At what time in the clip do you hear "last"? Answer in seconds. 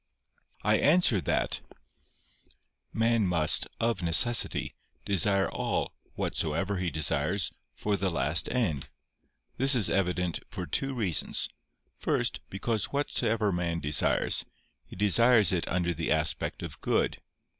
8.09-8.49